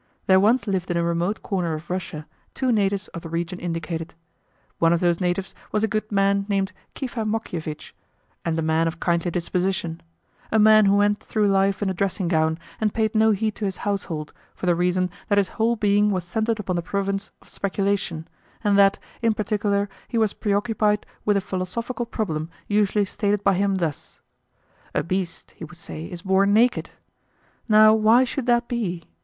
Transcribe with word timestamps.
There 0.25 0.39
once 0.39 0.65
lived 0.65 0.89
in 0.89 0.97
a 0.97 1.03
remote 1.03 1.43
corner 1.43 1.73
of 1.75 1.91
Russia 1.91 2.25
two 2.55 2.71
natives 2.71 3.07
of 3.09 3.21
the 3.21 3.29
region 3.29 3.59
indicated. 3.59 4.15
One 4.79 4.93
of 4.93 4.99
those 4.99 5.21
natives 5.21 5.53
was 5.71 5.83
a 5.83 5.87
good 5.87 6.11
man 6.11 6.47
named 6.49 6.71
Kifa 6.95 7.23
Mokievitch, 7.23 7.93
and 8.43 8.57
a 8.57 8.63
man 8.63 8.87
of 8.87 8.99
kindly 8.99 9.29
disposition; 9.29 10.01
a 10.51 10.57
man 10.57 10.85
who 10.87 10.95
went 10.95 11.19
through 11.19 11.47
life 11.49 11.83
in 11.83 11.89
a 11.91 11.93
dressing 11.93 12.27
gown, 12.27 12.57
and 12.79 12.95
paid 12.95 13.13
no 13.13 13.29
heed 13.29 13.53
to 13.57 13.65
his 13.65 13.77
household, 13.85 14.33
for 14.55 14.65
the 14.65 14.73
reason 14.73 15.11
that 15.27 15.37
his 15.37 15.49
whole 15.49 15.75
being 15.75 16.09
was 16.09 16.23
centred 16.23 16.59
upon 16.59 16.75
the 16.77 16.81
province 16.81 17.29
of 17.39 17.47
speculation, 17.47 18.27
and 18.63 18.79
that, 18.79 18.97
in 19.21 19.35
particular, 19.35 19.87
he 20.07 20.17
was 20.17 20.33
preoccupied 20.33 21.05
with 21.25 21.37
a 21.37 21.41
philosophical 21.41 22.07
problem 22.07 22.49
usually 22.67 23.05
stated 23.05 23.43
by 23.43 23.53
him 23.53 23.75
thus: 23.75 24.19
"A 24.95 25.03
beast," 25.03 25.51
he 25.57 25.63
would 25.63 25.77
say, 25.77 26.05
"is 26.05 26.23
born 26.23 26.53
naked. 26.55 26.89
Now, 27.69 27.93
why 27.93 28.23
should 28.23 28.47
that 28.47 28.67
be? 28.67 29.03